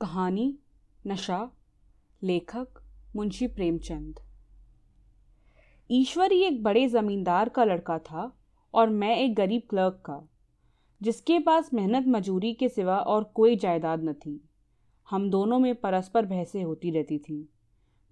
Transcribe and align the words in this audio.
कहानी, 0.00 0.58
नशा, 1.06 1.50
लेखक 2.22 2.68
मुंशी 3.16 3.46
प्रेमचंद। 3.46 4.20
ईश्वरी 5.90 6.42
एक 6.42 6.62
बड़े 6.62 6.88
जमींदार 6.88 7.48
का 7.48 7.64
लड़का 7.64 7.98
था 7.98 8.38
और 8.74 8.88
मैं 8.88 9.16
एक 9.16 9.34
गरीब 9.34 9.62
क्लर्क 9.70 10.02
का, 10.06 10.28
जिसके 11.02 11.38
पास 11.38 11.74
मेहनत 11.74 12.04
मजूरी 12.08 12.54
के 12.54 12.68
सिवा 12.68 12.98
और 12.98 13.24
कोई 13.24 13.56
जायदाद 13.56 14.02
न 14.02 14.12
थी। 14.12 14.48
हम 15.10 15.30
दोनों 15.30 15.58
में 15.58 15.74
परस्पर 15.74 16.26
बहसें 16.26 16.64
होती 16.64 16.90
रहती 16.90 17.18
थीं। 17.18 17.44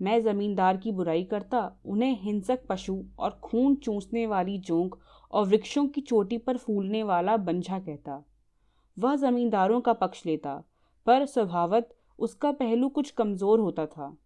मैं 0.03 0.23
जमींदार 0.23 0.77
की 0.77 0.93
बुराई 0.93 1.25
करता, 1.25 1.81
उन्हें 1.85 2.21
हिंसक 2.23 2.67
पशु 2.69 3.05
और 3.19 3.31
खून 3.31 3.75
चूसने 3.75 4.27
वाली 4.27 4.59
जोंक 4.59 4.99
और 5.33 5.47
वृक्षों 5.47 5.89
की 5.89 6.01
चोटी 6.01 6.39
पर 6.39 6.57
फूलने 6.57 7.03
वाला 7.03 7.37
बंझा 7.37 7.79
कहता। 7.79 8.25
वह 8.99 9.17
जमींदारों 9.17 9.81
का 9.81 9.93
पक्ष 9.93 10.27
लेता 10.27 10.65
पर 11.07 11.25
स्वभावत 11.27 11.95
उसका 12.19 12.51
पहलू 12.53 12.89
कुछ 12.89 13.11
कमज़ोर 13.11 13.61
होता 13.61 13.87
था, 13.87 14.17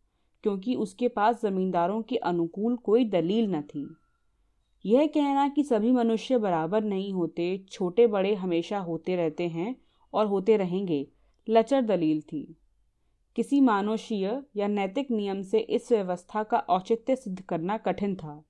क्योंकि 0.45 0.75
उसके 0.77 1.09
पास 1.11 1.41
ज़मींदारों 1.43 2.01
के 2.03 2.17
अनुकूल 2.17 2.77
कोई 2.77 3.05
दलील 3.07 3.51
न 3.51 3.63
थी। 3.65 3.87
यह 4.85 5.07
कहना 5.07 5.49
कि 5.49 5.63
सभी 5.65 5.91
मनुष्य 5.93 6.39
बराबर 6.39 6.85
नहीं 6.85 7.13
होते 7.13 7.57
छोटे 7.69 8.07
बड़े 8.09 8.35
हमेशा 8.35 8.79
होते 8.81 9.17
रहते 9.17 9.49
हैं 9.49 9.75
और 10.13 10.27
होते 10.27 10.57
रहेंगे, 10.57 11.07
लचर 11.49 11.83
दलील 11.83 12.21
थी। 12.23 12.47
किसी 13.37 13.61
मानुषीय 13.61 14.43
या 14.57 14.67
नैतिक 14.69 15.11
नियम 15.11 15.43
से 15.43 15.59
इस 15.59 15.91
व्यवस्था 15.93 16.43
का 16.43 16.59
औचित्य 16.59 17.17
सिद्ध 17.17 17.41
करना 17.41 17.77
कठिन 17.79 18.15
था। 18.15 18.43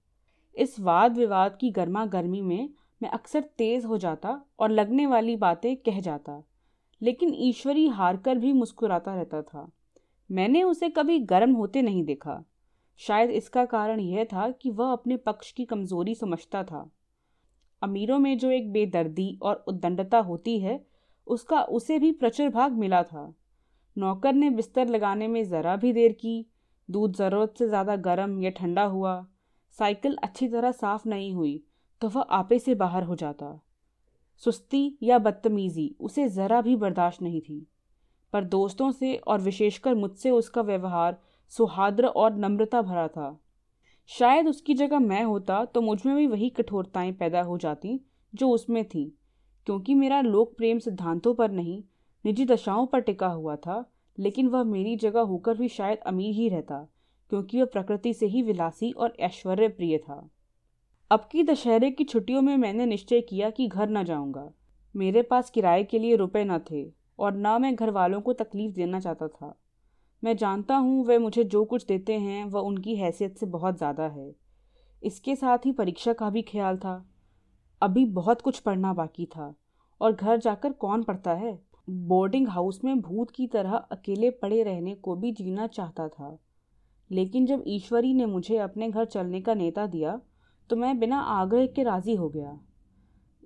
इस 0.56 0.78
वाद 0.80 1.16
विवाद 1.16 1.56
की 1.60 1.70
गर्मा 1.70 2.04
गर्मी 2.08 2.40
में 2.42 2.68
मैं 3.00 3.10
अक्सर 3.10 3.40
तेज 3.58 3.84
हो 3.84 3.98
जाता 3.98 4.40
और 4.58 4.70
लगने 4.70 5.06
वाली 5.06 5.36
बातें 5.38 5.76
कह 5.78 6.00
जाता। 6.00 6.42
लेकिन 7.00 7.34
ईश्वरी 7.34 7.86
हार 7.88 8.16
कर 8.16 8.38
भी 8.38 8.52
मुस्कुराता 8.52 9.14
रहता 9.14 9.42
था। 9.42 9.70
मैंने 10.30 10.62
उसे 10.62 10.88
कभी 10.88 11.18
गर्म 11.18 11.52
होते 11.52 11.82
नहीं 11.82 12.04
देखा। 12.04 12.42
शायद 13.00 13.30
इसका 13.30 13.64
कारण 13.64 14.00
यह 14.00 14.24
था 14.24 14.50
कि 14.52 14.70
वह 14.70 14.92
अपने 14.92 15.16
पक्ष 15.16 15.52
की 15.52 15.64
कमज़ोरी 15.64 16.14
समझता 16.14 16.62
था। 16.64 16.90
अमीरों 17.82 18.18
में 18.18 18.36
जो 18.38 18.50
एक 18.50 18.72
बेदर्दी 18.72 19.38
और 19.42 19.64
उद्दंडता 19.68 20.18
होती 20.18 20.58
है, 20.60 20.80
उसका 21.26 21.62
उसे 21.62 21.98
भी 21.98 22.12
प्रचुर 22.12 22.48
भाग 22.48 22.72
मिला 22.72 23.02
था। 23.02 23.32
नौकर 23.96 24.32
ने 24.32 24.50
बिस्तर 24.50 24.88
लगाने 24.88 25.28
में 25.28 25.42
ज़रा 25.44 25.76
भी 25.76 25.92
देर 25.92 26.12
की, 26.12 26.46
दूध 26.88 27.16
ज़रूरत 27.16 27.54
से 27.58 27.68
ज़्यादा 27.68 27.96
गर्म 27.96 28.40
या 28.42 28.50
ठंडा 28.50 28.84
हुआ, 28.84 29.26
साइकिल 29.78 30.16
अच्छी 30.22 30.48
तरह 30.48 30.72
साफ़ 30.72 31.08
नहीं 31.08 31.32
हुई 31.34 31.62
तो 32.02 32.08
वह 32.08 32.22
आपे 32.30 32.58
से 32.58 32.74
बाहर 32.74 33.02
हो 33.02 33.16
जाता। 33.16 33.46
सुस्ती 34.42 34.98
या 35.02 35.18
बदतमीजी, 35.18 35.94
उसे 36.00 36.28
ज़रा 36.28 36.60
भी 36.60 36.76
बर्दाश्त 36.76 37.22
नहीं 37.22 37.40
थी। 37.40 37.66
पर 38.32 38.44
दोस्तों 38.44 38.90
से 38.92 39.14
और 39.16 39.40
विशेषकर 39.40 39.94
मुझसे 39.94 40.30
उसका 40.30 40.62
व्यवहार 40.62 41.18
सुहाद्र 41.52 42.06
और 42.06 42.36
नम्रता 42.36 42.82
भरा 42.82 43.08
था। 43.08 43.40
शायद 44.08 44.48
उसकी 44.48 44.74
जगह 44.74 44.98
मैं 44.98 45.22
होता 45.24 45.64
तो 45.64 45.80
मुझमें 45.80 46.16
भी 46.16 46.26
वही 46.26 46.50
कठोरताएँ 46.50 47.12
पैदा 47.12 47.42
हो 47.42 47.58
जाती 47.58 48.00
जो 48.34 48.50
उसमें 48.50 48.84
थी, 48.84 49.04
क्योंकि 49.66 49.94
मेरा 49.94 50.20
लोक 50.20 50.56
प्रेम 50.56 50.78
सिद्धांतों 50.78 51.34
पर 51.34 51.50
नहीं, 51.50 51.82
निजी 52.24 52.44
दशाओं 52.44 52.86
पर 52.86 53.00
टिका 53.00 53.28
हुआ 53.28 53.56
था, 53.56 53.84
लेकिन 54.18 54.48
वह 54.48 54.64
मेरी 54.64 54.96
जगह 54.96 55.20
होकर 55.20 55.56
भी 55.56 55.68
शायद 55.68 55.98
अमीर 55.98 56.34
ही 56.34 56.48
रहता, 56.48 56.88
क्योंकि 57.30 57.60
वह 57.60 57.66
प्रकृति 57.66 58.14
से 58.14 58.26
ही 58.26 58.42
विलासी 58.42 58.90
और 58.92 59.16
ऐश्वर्य 59.20 59.68
प्रिय 59.68 59.98
था। 59.98 60.30
अब 61.10 61.28
की 61.32 61.42
दशहरे 61.42 61.90
की 61.90 62.04
छुट्टियों 62.04 62.42
में 62.42 62.56
मैंने 62.56 62.86
निश्चय 62.86 63.20
किया 63.20 63.50
कि 63.50 63.68
घर 63.68 63.88
न 63.88 64.04
जाऊँगा। 64.04 64.52
मेरे 64.96 65.22
पास 65.22 65.50
किराए 65.50 65.84
के 65.84 65.98
लिए 65.98 66.16
रुपए 66.16 66.44
न 66.44 66.58
थे 66.58 66.92
और 67.18 67.32
न 67.36 67.62
मैं 67.62 67.74
घर 67.74 67.90
वालों 67.90 68.20
को 68.20 68.32
तकलीफ़ 68.32 68.74
देना 68.74 69.00
चाहता 69.00 69.28
था। 69.28 69.60
मैं 70.24 70.36
जानता 70.36 70.76
हूँ 70.76 71.04
वे 71.06 71.18
मुझे 71.18 71.44
जो 71.44 71.64
कुछ 71.64 71.86
देते 71.86 72.18
हैं, 72.18 72.44
वह 72.44 72.60
उनकी 72.60 72.96
हैसियत 72.96 73.36
से 73.36 73.46
बहुत 73.46 73.76
ज़्यादा 73.76 74.06
है। 74.06 74.34
इसके 75.02 75.36
साथ 75.36 75.58
ही 75.66 75.72
परीक्षा 75.72 76.12
का 76.12 76.30
भी 76.30 76.42
ख्याल 76.42 76.76
था। 76.76 77.12
अभी 77.82 78.04
बहुत 78.04 78.40
कुछ 78.40 78.58
पढ़ना 78.58 78.92
बाकी 78.92 79.26
था। 79.26 79.54
और 80.00 80.12
घर 80.12 80.36
जाकर 80.36 80.72
कौन 80.72 81.02
पढ़ता 81.02 81.32
है? 81.32 81.58
बोर्डिंग 81.90 82.48
हाउस 82.48 82.84
में 82.84 83.00
भूत 83.00 83.30
की 83.30 83.46
तरह 83.46 83.72
अकेले 83.72 84.30
पड़े 84.30 84.62
रहने 84.62 84.94
को 84.94 85.16
भी 85.16 85.32
जीना 85.32 85.66
चाहता 85.66 86.08
था। 86.08 86.38
लेकिन 87.10 87.46
जब 87.46 87.64
ईश्वरी 87.66 88.14
ने 88.14 88.26
मुझे 88.26 88.56
अपने 88.56 88.90
घर 88.90 89.04
चलने 89.04 89.40
का 89.40 89.54
नेता 89.54 89.86
दिया 89.86 90.20
तो 90.70 90.76
मैं 90.76 90.98
बिना 90.98 91.20
आग्रह 91.20 91.66
के 91.66 91.82
राज़ी 91.82 92.14
हो 92.14 92.28
गया। 92.28 92.60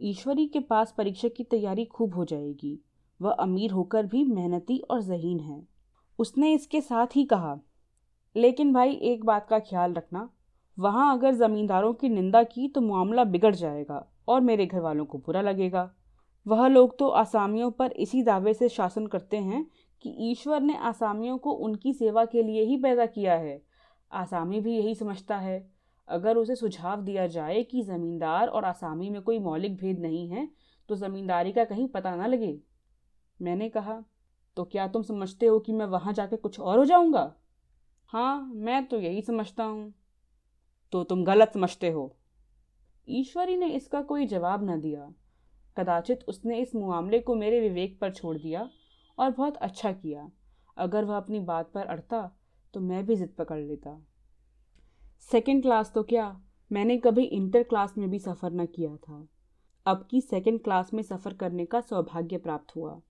ईश्वरी 0.03 0.47
के 0.47 0.61
पास 0.61 0.95
परीक्षा 0.99 1.29
की 1.29 1.45
तैयारी 1.45 1.85
खूब 1.85 2.15
हो 2.15 2.25
जाएगी। 2.25 2.85
वह 3.23 3.31
अमीर 3.31 3.71
होकर 3.71 4.07
भी 4.07 4.25
मेहनती 4.25 4.79
और 4.79 5.03
जहीन 5.03 5.41
है। 5.41 5.69
उसने 6.19 6.53
इसके 6.53 6.81
साथ 6.81 7.07
ही 7.17 7.25
कहा, 7.25 7.59
लेकिन 8.37 8.73
भाई, 8.73 8.93
एक 8.93 9.25
बात 9.25 9.49
का 9.49 9.59
ख्याल 9.59 9.95
रखना। 9.95 10.31
वहाँ 10.79 11.19
अगर 11.19 11.35
ज़मींदारों 11.35 11.95
की 11.95 12.09
निंदा 12.09 12.43
की 12.43 12.69
तो 12.69 12.81
मामला 12.81 13.25
बिगड़ 13.25 13.55
जाएगा 13.55 14.07
और 14.29 14.41
मेरे 14.41 14.67
घर 14.67 14.81
वालों 14.81 15.05
को 15.05 15.19
बुरा 15.19 15.41
लगेगा। 15.41 15.95
वह 16.47 16.69
लोग 16.69 16.99
तो 16.99 17.09
आसामियों 17.09 17.71
पर 17.71 17.93
इसी 17.93 18.23
दावे 18.23 18.55
से 18.55 18.69
शासन 18.69 19.07
करते 19.07 19.37
हैं 19.37 19.67
कि 20.03 20.17
ईश्वर 20.21 20.61
ने 20.61 20.77
आसामियों 20.77 21.39
को 21.39 21.51
उनकी 21.51 21.93
सेवा 21.93 22.25
के 22.25 22.43
लिए 22.43 22.63
ही 22.63 22.77
पैदा 22.77 23.07
किया 23.07 23.35
है। 23.35 23.63
आसामी 24.13 24.61
भी 24.61 24.77
यही 24.77 24.95
समझता 24.95 25.37
है। 25.37 25.74
अगर 26.09 26.37
उसे 26.37 26.55
सुझाव 26.57 27.03
दिया 27.03 27.27
जाए 27.27 27.63
कि 27.63 27.83
ज़मींदार 27.83 28.49
और 28.49 28.65
आसामी 28.65 29.11
में 29.11 29.21
कोई 29.23 29.39
मौलिक 29.39 29.77
भेद 29.77 29.99
नहीं 29.99 30.29
है 30.29 30.49
तो 30.89 30.97
ज़मींदारी 30.97 31.53
का 31.53 31.65
कहीं 31.65 31.89
पता 31.89 32.15
ना 32.17 32.27
लगे। 32.27 32.59
मैंने 33.41 33.69
कहा 33.69 34.03
तो 34.57 34.65
क्या 34.65 34.87
तुम 34.89 35.03
समझते 35.03 35.47
हो 35.47 35.59
कि 35.59 35.73
मैं 35.73 35.87
वहाँ 35.87 36.13
जाकर 36.13 36.37
कुछ 36.37 36.61
और 36.61 36.79
हो 36.79 36.85
जाऊँगा? 36.85 37.35
हाँ 38.13 38.51
मैं 38.55 38.85
तो 38.87 39.01
यही 39.01 39.23
समझता 39.23 39.65
हूँ। 39.65 39.93
तो 40.93 41.03
तुम 41.05 41.25
गलत 41.25 41.53
समझते 41.55 41.91
हो। 41.91 42.15
ईश्वरी 43.09 43.57
ने 43.57 43.69
इसका 43.69 44.03
कोई 44.03 44.27
जवाब 44.27 44.71
न 44.71 44.81
दिया। 44.81 45.11
कदाचित 45.77 46.25
उसने 46.29 46.61
इस 46.61 46.75
मामले 46.75 47.21
को 47.21 47.35
मेरे 47.35 47.61
विवेक 47.61 47.99
पर 48.01 48.13
छोड़ 48.13 48.37
दिया 48.39 48.69
और 49.19 49.31
बहुत 49.31 49.57
अच्छा 49.57 49.93
किया। 49.93 50.31
अगर 50.77 51.05
वह 51.05 51.17
अपनी 51.17 51.41
बात 51.41 51.71
पर 51.75 51.87
अड़ता 51.87 52.31
तो 52.75 52.81
मैं 52.81 53.05
भी 53.07 53.17
जिद 53.17 53.35
पकड़ 53.39 53.59
लेता। 53.59 54.01
सेकेंड 55.31 55.63
क्लास 55.63 55.91
तो 55.95 56.03
क्या? 56.03 56.25
मैंने 56.71 56.97
कभी 56.97 57.23
इंटर 57.25 57.63
क्लास 57.63 57.95
में 57.99 58.09
भी 58.11 58.19
सफ़र 58.19 58.53
न 58.53 58.67
किया 58.67 58.97
था। 58.97 59.27
अब 59.87 60.07
की 60.11 60.21
सेकेंड 60.21 60.63
क्लास 60.63 60.93
में 60.95 61.03
सफ़र 61.03 61.35
करने 61.35 61.65
का 61.67 61.81
सौभाग्य 61.81 62.39
प्राप्त 62.39 62.75
हुआ। 62.77 63.01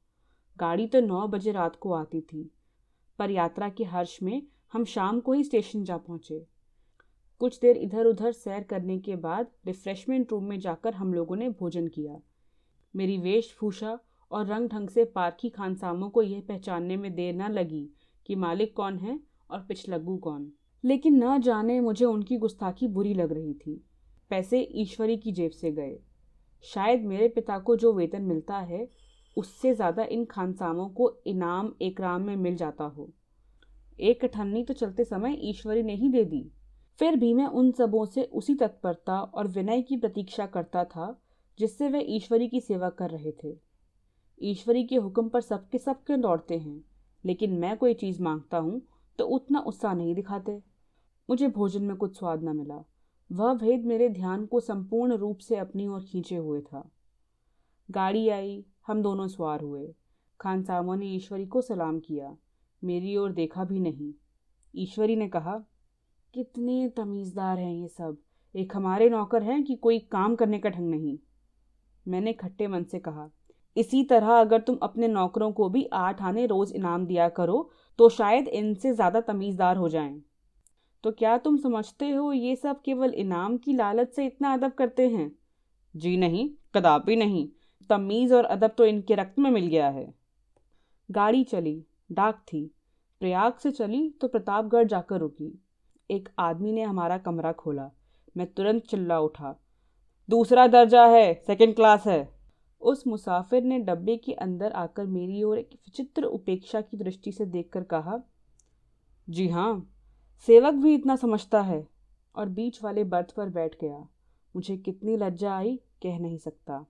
गाड़ी 0.59 0.87
तो 0.87 1.01
नौ 1.01 1.27
बजे 1.29 1.53
रात 1.53 1.77
को 1.77 1.93
आती 1.93 2.21
थी, 2.23 2.51
पर 3.19 3.31
यात्रा 3.31 3.69
के 3.69 3.85
हर्ष 3.85 4.19
में 4.23 4.43
हम 4.73 4.85
शाम 4.85 5.21
को 5.21 5.33
ही 5.33 5.45
स्टेशन 5.45 5.85
जा 5.85 5.97
पहुँचे। 5.99 6.45
कुछ 7.41 7.59
देर 7.61 7.77
इधर 7.77 8.07
उधर 8.07 8.33
सैर 8.33 8.63
करने 8.63 8.99
के 8.99 9.17
बाद 9.19 9.51
रिफ्रेशमेंट 9.67 10.33
रूम 10.33 10.45
में 10.45 10.59
जाकर 10.61 10.95
हम 10.95 11.15
लोगों 11.15 11.37
ने 11.37 11.49
भोजन 11.51 11.89
किया। 11.89 12.21
मेरी 12.95 13.19
वेशभूषा 13.19 13.99
और 14.31 14.47
रंग 14.47 14.69
ढंग 14.69 14.89
से 14.89 15.05
पारखी 15.05 15.49
खानसामों 15.51 16.11
को 16.11 16.23
यह 16.23 16.43
पहचानने 16.49 16.97
में 16.97 17.15
देर 17.15 17.35
न 17.35 17.53
लगी 17.53 17.89
कि 18.27 18.35
मालिक 18.37 18.77
कौन 18.77 18.99
है 18.99 19.21
और 19.51 19.65
पिछलग्गू 19.69 20.17
कौन। 20.19 20.53
लेकिन 20.85 21.23
न 21.25 21.41
जाने 21.41 21.81
मुझे 21.81 22.05
उनकी 22.05 22.37
गुस्ताखी 22.37 22.89
बुरी 22.89 23.15
लग 23.15 23.33
रही 23.33 23.55
थी। 23.55 23.81
पैसे 24.31 24.61
ईश्वरी 24.75 25.17
की 25.17 25.33
जेब 25.33 25.51
से 25.51 25.71
गए। 25.73 25.99
शायद 26.65 27.05
मेरे 27.05 27.29
पिता 27.29 27.59
को 27.59 27.77
जो 27.77 27.93
वेतन 27.93 28.23
मिलता 28.23 28.59
है, 28.59 28.89
उससे 29.37 29.75
ज़्यादा 29.75 30.05
इन 30.05 30.25
खानसामों 30.25 30.89
को 30.89 31.11
इनाम 31.27 31.73
एकराम 31.83 32.23
में 32.23 32.37
मिल 32.37 32.57
जाता 32.57 32.85
हो। 32.85 33.09
एक 34.01 34.25
अठन्नी 34.25 34.63
तो 34.65 34.75
चलते 34.75 35.05
समय 35.05 35.37
ईश्वरी 35.41 35.83
ने 35.83 35.95
ही 35.95 36.09
दे 36.09 36.25
दी। 36.25 36.45
फिर 36.99 37.17
भी 37.17 37.33
मैं 37.35 37.47
उन 37.47 37.71
सबों 37.73 38.05
से 38.07 38.23
उसी 38.33 38.55
तत्परता 38.55 39.21
और 39.21 39.49
विनय 39.49 39.83
की 39.83 39.97
प्रतीक्षा 39.97 40.47
करता 40.47 40.85
था, 40.85 41.17
जिससे 41.59 41.89
वे 41.89 42.01
ईश्वरी 42.09 42.49
की 42.49 42.61
सेवा 42.61 42.91
कर 42.91 43.11
रहे 43.11 43.33
थे। 43.45 43.57
ईश्वरी 44.41 44.85
के 44.85 44.97
हुक्म 44.97 45.29
पर 45.29 45.41
सबके 45.41 45.79
सब 45.79 46.05
क्यों 46.05 46.21
दौड़ते 46.21 46.59
हैं, 46.59 46.85
लेकिन 47.25 47.53
मैं 47.53 47.77
कोई 47.77 47.95
चीज़ 47.95 48.23
माँगता 48.23 48.59
हूँ 48.59 48.81
तो 49.19 49.25
उतना 49.27 49.59
उत्साह 49.59 49.95
नहीं 49.95 50.15
दिखाते। 50.15 50.61
मुझे 51.29 51.49
भोजन 51.49 51.83
में 51.83 51.97
कुछ 51.97 52.19
स्वाद 52.19 52.43
न 52.45 52.57
मिला। 52.57 52.83
वह 53.31 53.53
भेद 53.55 53.85
मेरे 53.87 54.09
ध्यान 54.11 54.45
को 54.47 54.61
संपूर्ण 54.61 55.17
रूप 55.17 55.39
से 55.39 55.57
अपनी 55.57 55.87
ओर 55.89 56.01
खींचे 56.03 56.37
हुए 56.37 56.61
था। 56.63 56.89
गाड़ी 57.89 58.29
आई, 58.29 58.65
हम 58.87 59.03
दोनों 59.03 59.29
सवार 59.29 59.61
हुए। 59.61 59.87
खान 60.41 60.63
सामो 60.63 60.95
ने 60.95 61.07
ईश्वरी 61.07 61.47
को 61.47 61.61
सलाम 61.63 61.99
किया। 62.01 62.37
मेरी 62.83 63.17
ओर 63.17 63.33
देखा 63.33 63.65
भी 63.65 63.81
नहीं। 63.81 64.13
ईश्वरी 64.75 65.17
ने 65.17 65.29
कहा, 65.29 65.57
कितने 66.35 66.89
तमीज़दार 66.97 67.59
हैं 67.59 67.73
ये 67.73 67.89
सब। 67.89 68.17
एक 68.55 68.77
हमारे 68.77 69.09
नौकर 69.11 69.43
हैं 69.43 69.63
कि 69.65 69.75
कोई 69.77 69.99
काम 70.13 70.35
करने 70.37 70.59
का 70.59 70.71
ढंग 70.71 70.91
नहीं। 70.91 71.17
मैंने 72.07 72.33
खट्टे 72.33 72.67
मन 72.67 72.85
से 72.85 72.99
कहा, 72.99 73.29
इसी 73.77 74.03
तरह 74.05 74.29
अगर 74.31 74.61
तुम 74.61 74.77
अपने 74.83 75.09
नौकरों 75.09 75.51
को 75.53 75.69
भी 75.69 75.85
आठ 75.95 76.23
आने 76.23 76.47
रोज 76.47 76.73
इनाम 76.73 77.07
दिया 77.07 77.29
करो 77.31 77.69
तो 77.99 78.09
शायद 78.11 78.49
इनसे 78.51 78.93
ज़्यादा 78.93 79.21
तमीज़दार 79.23 79.77
हो 79.77 79.89
जाएँ। 79.89 80.23
तो 81.05 81.13
क्या 81.13 81.39
तुम 81.39 81.57
समझते 81.57 82.11
हो 82.11 82.33
ये 82.33 82.57
सब 82.57 82.83
केवल 82.83 83.15
इनाम 83.15 83.57
की 83.57 83.73
लालच 83.73 84.09
से 84.09 84.27
इतना 84.27 84.53
अदब 84.53 84.73
करते 84.73 85.09
हैं? 85.09 85.39
जी 85.97 86.17
नहीं, 86.17 86.51
कदापि 86.75 87.17
नहीं। 87.17 87.49
तमीज़ 87.91 88.35
और 88.35 88.45
अदब 88.45 88.71
तो 88.79 88.85
इनके 88.85 89.15
रक्त 89.15 89.39
में 89.39 89.51
मिल 89.51 89.67
गया 89.67 89.89
है। 89.89 90.15
गाड़ी 91.11 91.45
चली, 91.45 91.85
डाक 92.13 92.45
थी। 92.53 92.75
प्रयाग 93.21 93.55
से 93.55 93.71
चली 93.71 94.11
तो 94.11 94.29
प्रतापगढ़ 94.29 94.85
जाकर 94.85 95.19
रुकी। 95.19 95.65
एक 96.11 96.29
आदमी 96.39 96.73
ने 96.73 96.83
हमारा 96.83 97.19
कमरा 97.19 97.53
खोला। 97.53 97.91
मैं 98.37 98.53
तुरंत 98.53 98.83
चिल्ला 98.83 99.21
उठा। 99.21 99.65
दूसरा 100.31 100.67
दर्जा 100.67 101.07
है 101.07 101.45
सेकंड 101.47 101.75
क्लास 101.75 102.07
है। 102.07 102.35
उस 102.81 103.07
मुसाफिर 103.07 103.63
ने 103.63 103.79
डब्बे 103.79 104.17
के 104.17 104.33
अंदर 104.33 104.73
आकर 104.73 105.07
मेरी 105.07 105.43
ओर 105.43 105.59
एक 105.59 105.71
विचित्र 105.73 106.25
उपेक्षा 106.25 106.81
की 106.81 106.97
दृष्टि 106.97 107.33
से 107.33 107.47
देखकर 107.47 107.83
कहा, 107.83 108.21
जी 109.31 109.49
हाँ 109.49 109.91
सेवक 110.47 110.75
भी 110.75 110.95
इतना 110.95 111.17
समझता 111.17 111.61
है। 111.61 111.89
और 112.37 112.49
बीच 112.49 112.85
वाले 112.85 113.05
बर्थ 113.05 113.31
पर 113.31 113.49
बैठ 113.49 113.81
गया। 113.81 114.09
मुझे 114.57 114.77
कितनी 114.77 115.17
लज्जा 115.17 115.57
आई, 115.57 115.81
कह 116.03 116.19
नहीं 116.19 116.39
सकता। 116.39 116.87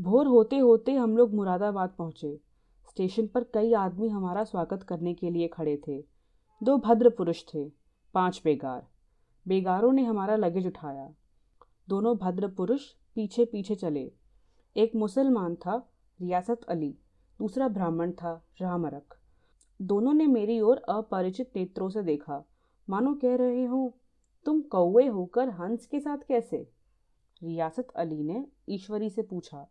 भोर 0.00 0.26
होते 0.26 0.58
होते 0.58 0.92
हम 0.92 1.16
लोग 1.16 1.34
मुरादाबाद 1.34 1.90
पहुँचे। 1.98 2.40
स्टेशन 2.88 3.26
पर 3.26 3.44
कई 3.44 3.72
आदमी 3.72 4.08
हमारा 4.08 4.44
स्वागत 4.44 4.82
करने 4.82 5.14
के 5.14 5.30
लिए 5.30 5.48
खड़े 5.48 5.82
थे। 5.88 6.04
दो 6.62 6.78
भद्र 6.78 7.10
पुरुष 7.10 7.44
थे, 7.54 7.72
पाँच 8.14 8.40
बेगार। 8.44 8.86
बेगारों 9.48 9.92
ने 9.92 10.04
हमारा 10.04 10.36
लगेज 10.36 10.66
उठाया। 10.66 11.14
दोनों 11.88 12.16
भद्र 12.16 12.48
पुरुष 12.48 12.92
पीछे 13.14 13.44
पीछे 13.44 13.74
चले। 13.74 14.12
एक 14.76 14.94
मुसलमान 14.96 15.54
था, 15.54 15.90
रियासत 16.20 16.60
अली, 16.68 16.98
दूसरा 17.38 17.68
ब्राह्मण 17.68 18.12
था 18.12 18.46
रामरक 18.60 19.14
दोनों 19.82 20.14
ने 20.14 20.26
मेरी 20.26 20.60
ओर 20.60 20.76
अपरिचित 20.76 21.50
नेत्रों 21.56 21.88
से 21.88 22.02
देखा। 22.02 22.44
मानो 22.88 23.12
कह 23.14 23.34
रहे 23.36 23.64
हो, 23.64 23.96
तुम 24.46 24.60
कौवे 24.62 25.06
होकर 25.06 25.48
हंस 25.50 25.86
के 25.86 26.00
साथ 26.00 26.18
कैसे? 26.28 26.56
रियासत 27.42 27.88
अली 27.96 28.22
ने 28.22 28.44
ईश्वरी 28.68 29.08
से 29.10 29.22
पूछा, 29.22 29.66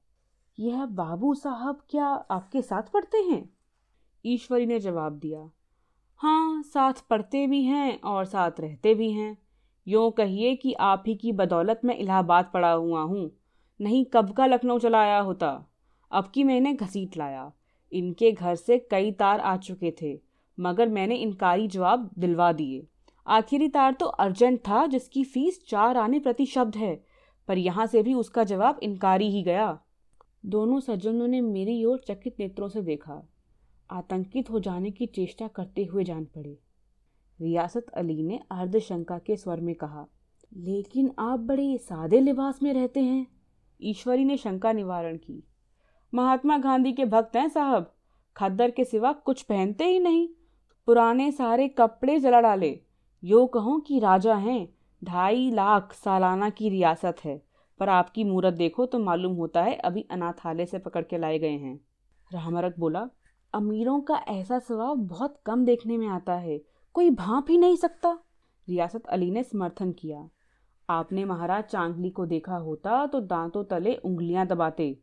यह 0.57 0.85
बाबू 0.85 1.33
साहब 1.33 1.81
क्या 1.89 2.05
आपके 2.05 2.61
साथ 2.61 2.91
पढ़ते 2.93 3.17
हैं? 3.21 3.49
ईश्वरी 4.25 4.65
ने 4.65 4.79
जवाब 4.79 5.17
दिया 5.19 5.49
हाँ 6.19 6.61
साथ 6.63 7.01
पढ़ते 7.09 7.45
भी 7.47 7.63
हैं 7.63 7.99
और 8.01 8.25
साथ 8.25 8.59
रहते 8.59 8.93
भी 8.95 9.11
हैं। 9.11 9.37
यूँ 9.87 10.11
कहिए 10.11 10.55
कि 10.55 10.73
आप 10.73 11.03
ही 11.07 11.15
की 11.15 11.31
बदौलत 11.33 11.81
मैं 11.85 11.95
इलाहाबाद 11.97 12.49
पड़ा 12.53 12.71
हुआ 12.71 13.01
हूँ, 13.01 13.31
नहीं 13.79 14.05
कब 14.05 14.31
का 14.33 14.45
लखनऊ 14.45 14.79
चला 14.79 15.01
आया 15.01 15.19
होता? 15.19 15.49
अब 16.11 16.31
की 16.33 16.43
मैंने 16.43 16.73
घसीट 16.73 17.17
लाया। 17.17 17.51
इनके 17.91 18.31
घर 18.31 18.55
से 18.55 18.77
कई 18.91 19.11
तार 19.11 19.39
आ 19.39 19.55
चुके 19.57 19.93
थे, 20.01 20.19
मगर 20.57 20.89
मैंने 20.89 21.15
इनकारी 21.15 21.67
जवाब 21.67 22.09
दिलवा 22.19 22.51
दिए। 22.53 22.87
आखिरी 23.27 23.67
तार 23.67 23.93
तो 23.93 24.05
अर्जेंट 24.05 24.59
था, 24.59 24.85
जिसकी 24.85 25.23
फ़ीस 25.23 25.63
चार 25.67 25.97
आने 25.97 26.19
प्रति 26.19 26.45
शब्द 26.45 26.75
है। 26.75 26.95
पर 27.47 27.57
यहाँ 27.57 27.85
से 27.85 28.03
भी 28.03 28.13
उसका 28.13 28.43
जवाब 28.43 28.79
इनकारी 28.83 29.29
ही 29.31 29.43
गया। 29.43 29.79
दोनों 30.45 30.79
सज्जनों 30.79 31.27
ने 31.27 31.41
मेरी 31.41 31.83
ओर 31.85 31.99
चकित 31.99 32.35
नेत्रों 32.39 32.69
से 32.69 32.81
देखा। 32.81 33.21
आतंकित 33.89 34.49
हो 34.49 34.59
जाने 34.59 34.91
की 34.91 35.05
चेष्टा 35.05 35.47
करते 35.47 35.83
हुए 35.83 36.03
जान 36.03 36.23
पड़े। 36.25 36.57
रियासत 37.39 37.89
अली 37.89 38.21
ने 38.23 38.39
अर्धशंका 38.51 39.17
के 39.17 39.35
स्वर 39.35 39.59
में 39.59 39.73
कहा, 39.75 40.05
लेकिन 40.53 41.11
आप 41.19 41.39
बड़े 41.39 41.77
सादे 41.77 42.19
लिबास 42.19 42.61
में 42.63 42.73
रहते 42.73 42.99
हैं। 42.99 43.27
ईश्वरी 43.81 44.25
ने 44.25 44.37
शंका 44.37 44.71
निवारण 44.71 45.17
की, 45.17 45.43
महात्मा 46.13 46.57
गांधी 46.57 46.93
के 46.93 47.05
भक्त 47.05 47.35
हैं 47.35 47.47
साहब। 47.49 47.91
खद्दर 48.35 48.71
के 48.71 48.85
सिवा 48.85 49.11
कुछ 49.15 49.41
पहनते 49.41 49.85
ही 49.85 49.99
नहीं। 49.99 50.27
पुराने 50.87 51.31
सारे 51.31 51.67
कपड़े 51.67 52.19
जला 52.19 52.41
डाले। 52.41 52.79
यो 53.25 53.45
कहो 53.45 53.77
कि 53.79 53.99
राजा 53.99 54.35
हैं, 54.35 54.67
ढाई 55.01 55.49
लाख 55.51 55.93
सालाना 55.93 56.49
की 56.49 56.69
रियासत 56.69 57.15
है, 57.25 57.41
पर 57.79 57.89
आपकी 57.89 58.23
मूरत 58.23 58.53
देखो 58.53 58.85
तो 58.85 58.99
मालूम 58.99 59.33
होता 59.33 59.63
है 59.63 59.73
अभी 59.75 60.05
अनाथालय 60.11 60.65
से 60.65 60.79
पकड़ 60.79 61.03
के 61.03 61.17
लाए 61.17 61.39
गए 61.39 61.49
हैं। 61.49 61.79
रामरक 62.31 62.75
बोला, 62.79 63.07
अमीरों 63.53 63.99
का 64.01 64.15
ऐसा 64.27 64.59
स्वभाव 64.59 64.95
बहुत 64.95 65.41
कम 65.45 65.65
देखने 65.65 65.97
में 65.97 66.07
आता 66.07 66.35
है, 66.35 66.61
कोई 66.95 67.09
भाप 67.09 67.45
ही 67.49 67.57
नहीं 67.57 67.75
सकता। 67.75 68.17
रियासत 68.67 69.05
अली 69.05 69.31
ने 69.31 69.43
समर्थन 69.43 69.91
किया। 69.91 70.29
आपने 70.89 71.25
महाराज 71.25 71.63
चांगली 71.63 72.09
को 72.09 72.25
देखा 72.25 72.57
होता 72.57 73.05
तो 73.05 73.19
दांतों 73.21 73.63
तले 73.63 73.95
उंगलियाँ 73.95 74.47
दबाते। 74.47 74.97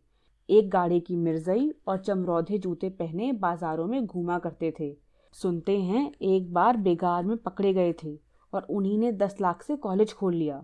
एक 0.48 0.70
गाड़ी 0.70 1.00
की 1.00 1.16
मिर्जई 1.16 1.72
और 1.88 1.98
चमरौधे 1.98 2.58
जूते 2.58 2.90
पहने 2.90 3.32
बाजारों 3.32 3.86
में 3.86 4.04
घूमा 4.06 4.38
करते 4.38 4.74
थे। 4.80 4.96
सुनते 5.34 5.78
हैं, 5.80 6.10
एक 6.12 6.52
बार 6.52 6.76
बेगार 6.78 7.24
में 7.24 7.36
पकड़े 7.38 7.72
गए 7.74 7.92
थे 8.02 8.18
और 8.52 8.66
उन्हीं 8.70 8.98
ने 8.98 9.12
दस 9.14 9.36
लाख 9.40 9.62
से 9.62 9.76
कॉलेज 9.78 10.12
खोल 10.12 10.34
लिया। 10.34 10.62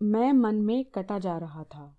मैं 0.00 0.32
मन 0.32 0.54
में 0.56 0.84
कटा 0.84 1.18
जा 1.18 1.36
रहा 1.38 1.62
था, 1.64 1.94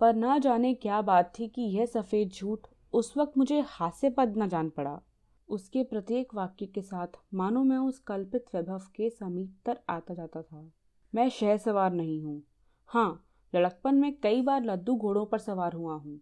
पर 0.00 0.14
ना 0.14 0.38
जाने 0.38 0.74
क्या 0.76 1.00
बात 1.02 1.32
थी 1.38 1.48
कि 1.48 1.62
यह 1.76 1.86
सफ़ेद 1.86 2.30
झूठ 2.30 2.66
उस 2.92 3.16
वक्त 3.16 3.38
मुझे 3.38 3.60
हास्यपद 3.68 4.34
न 4.38 4.48
जान 4.48 4.68
पड़ा। 4.70 5.00
उसके 5.48 5.82
प्रत्येक 5.84 6.34
वाक्य 6.34 6.66
के 6.66 6.82
साथ, 6.82 7.06
मानो 7.34 7.62
मैं 7.64 7.78
उस 7.78 7.98
कल्पित 8.00 8.54
वैभव 8.54 8.82
के 8.96 9.10
समीप 9.10 9.56
तर 9.66 9.78
आता 9.88 10.14
जाता 10.14 10.42
था। 10.42 10.70
मैं 11.12 11.28
शह 11.30 11.56
सवार 11.56 11.92
नहीं 11.92 12.22
हूँ। 12.22 12.42
हाँ 12.90 13.24
लड़कपन 13.52 13.94
में 13.94 14.14
कई 14.14 14.40
बार 14.42 14.64
लद्दू 14.64 14.94
घोड़ों 14.96 15.24
पर 15.26 15.38
सवार 15.40 15.72
हुआ 15.72 15.94
हूँ। 15.94 16.20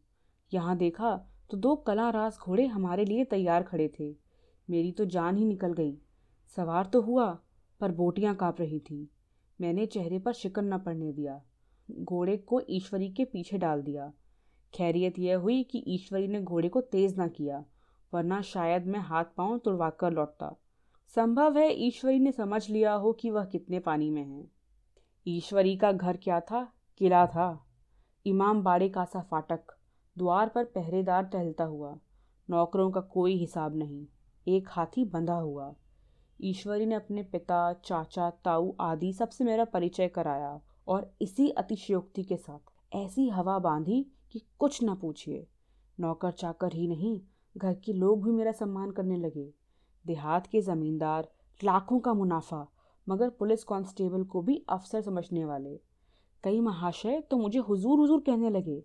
यहाँ 0.53 0.77
देखा 0.77 1.17
तो 1.51 1.57
दो 1.57 1.75
कला 1.87 2.09
रास 2.11 2.39
घोड़े 2.41 2.67
हमारे 2.67 3.05
लिए 3.05 3.25
तैयार 3.27 3.63
खड़े 3.63 3.89
थे। 3.91 4.11
मेरी 4.71 4.93
तो 4.93 5.05
जान 5.05 5.37
ही 5.37 5.45
निकल 5.45 5.73
गई। 5.73 5.97
सवार 6.57 6.87
तो 6.87 7.01
हुआ, 7.01 7.39
पर 7.81 7.93
बोटियाँ 7.93 8.35
काँप 8.35 8.61
रही 8.61 8.81
थी। 8.81 9.11
मैंने 9.61 9.87
चेहरे 9.87 10.19
पर 10.19 10.33
शिकन 10.33 10.65
न 10.65 10.79
पड़ने 10.79 11.13
दिया। 11.13 11.43
घोड़े 11.91 12.37
को 12.37 12.61
ईश्वरी 12.71 13.09
के 13.09 13.25
पीछे 13.25 13.59
डाल 13.59 13.83
दिया। 13.83 14.13
खैरियत 14.75 15.19
यह 15.19 15.37
हुई 15.37 15.63
कि 15.63 15.85
ईश्वरी 15.89 16.29
ने 16.29 16.43
घोड़े 16.43 16.69
को 16.69 16.81
तेज 16.81 17.17
ना 17.19 17.29
किया, 17.29 17.65
वरना 18.15 18.41
शायद 18.43 18.87
मैं 18.87 19.01
हाथ 19.01 19.25
पाँव 19.37 19.59
तुड़वा 19.59 19.91
कर 19.91 20.13
लौटता। 20.13 20.55
संभव 21.17 21.59
है 21.59 21.73
ईश्वरी 21.73 22.19
ने 22.19 22.33
समझ 22.33 22.71
लिया 22.71 22.93
हो 22.93 23.13
कि 23.13 23.31
वह 23.31 23.45
कितने 23.45 23.79
पानी 23.79 24.11
में 24.11 24.25
है। 24.25 24.45
ईश्वरी 25.27 25.77
का 25.77 25.93
घर 25.93 26.17
क्या 26.17 26.41
था? 26.41 26.73
किला 26.99 27.27
था। 27.27 27.67
इमाम 28.27 28.63
बाड़े 28.63 28.89
का 28.89 29.05
सा 29.05 29.21
फाटक, 29.21 29.61
द्वार 30.19 30.49
पर 30.49 30.65
पहरेदार 30.65 31.25
टहलता 31.25 31.65
हुआ। 31.65 31.99
नौकरों 32.51 32.91
का 32.91 33.01
कोई 33.01 33.37
हिसाब 33.37 33.77
नहीं। 33.77 34.07
एक 34.47 34.69
हाथी 34.69 35.05
बंधा 35.05 35.35
हुआ। 35.35 35.73
ईश्वरी 36.41 36.87
ने 36.87 36.95
अपने 36.95 37.23
पिता, 37.23 37.73
चाचा, 37.75 38.31
ताऊ 38.45 38.73
आदि 38.81 39.13
सबसे 39.13 39.45
मेरा 39.45 39.65
परिचय 39.65 40.09
कराया 40.09 40.61
और 40.89 41.11
इसी 41.23 41.49
अतिशयोक्ति 41.51 42.23
के 42.23 42.37
साथ 42.37 42.97
ऐसी 42.97 43.29
हवा 43.29 43.59
बांधी 43.59 44.03
कि 44.33 44.43
कुछ 44.59 44.83
न 44.85 44.95
पूछिए। 44.95 45.47
नौकर 45.99 46.31
चाकर 46.31 46.73
ही 46.73 46.87
नहीं, 46.89 47.21
घर 47.57 47.75
के 47.75 47.93
लोग 47.93 48.25
भी 48.25 48.31
मेरा 48.31 48.53
सम्मान 48.53 48.91
करने 48.91 49.17
लगे। 49.17 49.53
देहात 50.05 50.47
के 50.47 50.61
ज़मींदार, 50.61 51.29
लाखों 51.61 51.99
का 52.01 52.15
मुनाफा, 52.15 52.67
मगर 53.07 53.31
पुलिस 53.31 53.65
कांस्टेबल 53.65 54.25
को 54.25 54.43
भी 54.43 54.65
अफसर 54.69 55.01
समझने 55.01 55.45
वाले। 55.45 55.81
कई 56.45 56.61
महाशय 56.61 57.21
तो 57.21 57.37
मुझे 57.37 57.59
हुजूर 57.59 57.99
हुजूर 57.99 58.21
कहने 58.21 58.51
लगे। 58.51 58.83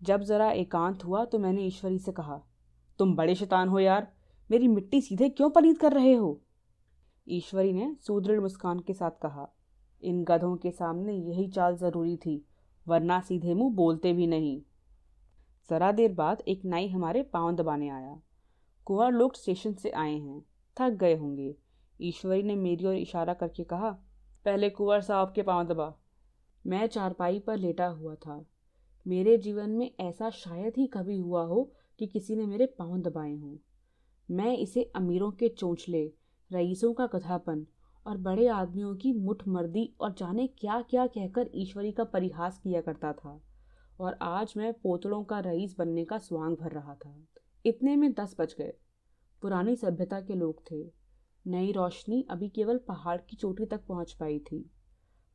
जब 0.00 0.22
ज़रा 0.22 0.50
एकांत 0.50 1.04
हुआ 1.04 1.24
तो 1.24 1.38
मैंने 1.38 1.62
ईश्वरी 1.62 1.98
से 1.98 2.12
कहा, 2.12 2.40
तुम 2.98 3.14
बड़े 3.16 3.34
शैतान 3.34 3.68
हो 3.68 3.78
यार। 3.78 4.12
मेरी 4.50 4.68
मिट्टी 4.68 5.00
सीधे 5.00 5.28
क्यों 5.28 5.50
पलीत 5.50 5.80
कर 5.80 5.92
रहे 5.92 6.14
हो? 6.14 6.42
ईश्वरी 7.28 7.72
ने 7.72 7.96
सुदृढ़ 8.00 8.40
मुस्कान 8.40 8.80
के 8.80 8.94
साथ 8.94 9.10
कहा, 9.10 9.48
इन 10.02 10.24
गधों 10.24 10.56
के 10.56 10.70
सामने 10.70 11.12
यही 11.12 11.48
चाल 11.48 11.76
ज़रूरी 11.76 12.16
थी, 12.16 12.44
वरना 12.88 13.20
सीधे 13.20 13.54
मुँह 13.54 13.74
बोलते 13.74 14.12
भी 14.12 14.26
नहीं। 14.26 14.62
ज़रा 15.70 15.92
देर 15.92 16.12
बाद 16.12 16.42
एक 16.48 16.64
नाई 16.64 16.88
हमारे 16.88 17.22
पाँव 17.22 17.56
दबाने 17.56 17.88
आया। 17.88 18.20
कुंवर 18.84 19.12
लोग 19.12 19.34
स्टेशन 19.34 19.74
से 19.74 19.90
आए 19.90 20.14
हैं, 20.14 20.42
थक 20.80 20.90
गए 20.90 21.16
होंगे। 21.16 21.56
ईश्वरी 22.00 22.42
ने 22.42 22.54
मेरी 22.56 22.86
ओर 22.86 22.94
इशारा 22.94 23.34
करके 23.34 23.64
कहा, 23.64 23.90
पहले 24.44 24.70
कुंवर 24.70 25.00
साहब 25.00 25.32
के 25.32 25.42
पाँव 25.42 25.66
दबा। 25.66 25.94
मैं 26.66 26.86
चारपाई 26.86 27.38
पर 27.38 27.56
लेटा 27.56 27.86
हुआ 27.86 28.14
था। 28.14 28.46
मेरे 29.06 29.36
जीवन 29.38 29.70
में 29.70 29.94
ऐसा 30.00 30.30
शायद 30.30 30.72
ही 30.76 30.86
कभी 30.86 31.16
हुआ 31.16 31.44
हो 31.44 31.72
कि 31.98 32.06
किसी 32.06 32.36
ने 32.36 32.46
मेरे 32.46 32.66
पाँव 32.66 32.98
दबाए 32.98 33.34
हों। 33.36 33.56
मैं 34.30 34.56
इसे 34.58 34.82
अमीरों 34.96 35.30
के 35.30 35.48
चोंचले, 35.48 36.12
रईसों 36.52 36.92
का 36.94 37.06
कथापन 37.06 37.66
और 38.06 38.16
बड़े 38.16 38.46
आदमियों 38.46 38.96
की 38.96 39.12
मुठमर्दी 39.12 39.94
और 40.00 40.12
जाने 40.12 40.46
क्या 40.46 40.80
क्या 40.82 41.06
कहकर 41.06 41.50
ईश्वरी 41.54 41.92
का 41.92 42.04
परिहास 42.04 42.58
किया 42.58 42.80
करता 42.80 43.12
था 43.12 43.40
और 44.00 44.18
आज 44.22 44.54
मैं 44.56 44.72
पोतड़ों 44.72 45.24
का 45.24 45.40
रईस 45.40 45.74
बनने 45.78 46.04
का 46.04 46.18
स्वांग 46.18 46.56
भर 46.56 46.72
रहा 46.72 46.94
था। 46.94 47.26
इतने 47.66 47.96
में 47.96 48.12
दस 48.12 48.36
बज 48.38 48.54
गए। 48.58 48.72
पुरानी 49.42 49.76
सभ्यता 49.76 50.20
के 50.20 50.34
लोग 50.34 50.62
थे। 50.70 50.92
नई 51.46 51.72
रोशनी 51.72 52.26
अभी 52.30 52.48
केवल 52.48 52.78
पहाड़ 52.78 53.20
की 53.20 53.36
चोटी 53.36 53.64
तक 53.64 53.86
पहुँच 53.86 54.12
पाई 54.12 54.38
थी। 54.38 54.70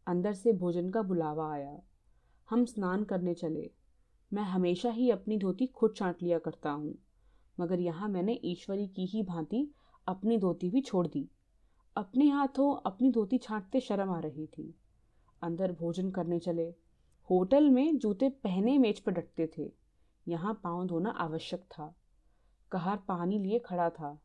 अंदर 0.08 0.34
से 0.34 0.54
भोजन 0.54 0.90
का 0.90 1.02
बुलावा 1.02 1.54
आया। 1.54 1.80
हम 2.50 2.66
स्नान 2.66 3.04
करने 3.04 3.34
चले। 3.34 3.72
मैं 4.34 4.44
हमेशा 4.44 4.90
ही 4.90 5.10
अपनी 5.10 5.38
धोती 5.38 5.68
खुद 5.68 5.94
छांट 5.96 6.16
लिया 6.24 6.40
करता 6.40 6.72
हूँ। 6.72 6.96
मगर 7.60 7.80
यहाँ 7.80 8.10
मैंने 8.10 8.40
ईश्वरी 8.44 8.88
की 8.88 9.06
ही 9.06 9.24
भांति 9.24 9.72
अपनी 10.08 10.38
धोती 10.38 10.70
भी 10.70 10.82
छोड़ 10.82 11.08
दी। 11.08 11.30
अपने 11.96 12.30
हाथों 12.30 12.76
अपनी 12.86 13.12
धोती 13.12 13.38
छांटते 13.38 13.80
शर्म 13.80 14.10
आ 14.10 14.20
रही 14.20 14.48
थी। 14.48 14.76
अंदर 15.42 15.72
भोजन 15.72 16.12
करने 16.12 16.40
चले। 16.40 16.76
होटल 17.30 17.70
में 17.70 17.98
जूते 17.98 18.30
पहने 18.30 18.78
मेज 18.78 19.00
पर 19.00 19.12
डटते 19.12 19.52
थे। 19.58 19.72
यहाँ 20.28 20.62
पाँव 20.64 20.88
धोना 20.88 21.10
आवश्यक 21.10 21.60
था। 21.60 21.96
कहार 22.72 22.98
पानी 22.98 23.40
लिए 23.40 23.60
खड़ा 23.60 23.90
था। 23.90 24.22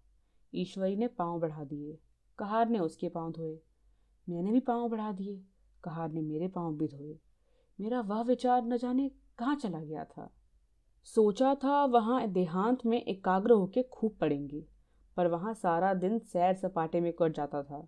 ईश्वरी 0.55 0.97
ने 0.97 1.09
पाँव 1.09 1.41
बढ़ा 1.41 1.65
दिए। 1.65 1.99
कहार 2.39 2.69
ने 2.69 2.79
उसके 2.79 3.09
पाँव 3.09 3.33
धोए। 3.33 3.59
मैंने 4.29 4.53
भी 4.53 4.61
पाँव 4.61 4.89
बढ़ा 4.89 5.13
दिए। 5.13 5.43
कहार 5.85 6.13
ने 6.13 6.21
मेरे 6.21 6.49
पाँव 6.49 6.77
भी 6.77 6.89
धोए। 6.89 7.19
मेरा 7.81 8.01
वह 8.01 8.23
विचार 8.23 8.65
न 8.65 8.77
जाने 8.77 9.11
कहाँ 9.39 9.57
चला 9.57 9.81
गया 9.81 10.05
था। 10.05 10.36
सोचा 11.07 11.55
था 11.55 11.85
वहाँ 11.85 12.27
देहांत 12.29 12.85
में 12.87 13.01
एकाग्र 13.01 13.53
होके 13.53 13.83
खूब 13.83 14.17
पड़ेंगे, 14.21 14.63
पर 15.17 15.27
वहाँ 15.27 15.53
सारा 15.55 15.93
दिन 15.95 16.19
सैर 16.19 16.55
सपाटे 16.55 17.01
में 17.01 17.13
कट 17.13 17.37
जाता 17.37 17.63
था। 17.63 17.87